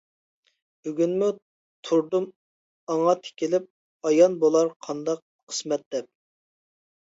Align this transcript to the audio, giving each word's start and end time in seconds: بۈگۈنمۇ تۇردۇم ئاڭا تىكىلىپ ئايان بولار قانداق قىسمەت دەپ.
بۈگۈنمۇ 0.85 1.27
تۇردۇم 1.89 2.25
ئاڭا 2.93 3.13
تىكىلىپ 3.27 3.69
ئايان 4.11 4.39
بولار 4.45 4.73
قانداق 4.89 5.23
قىسمەت 5.53 5.87
دەپ. 5.99 6.11